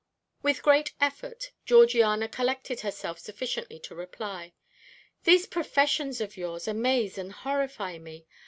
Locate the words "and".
7.19-7.31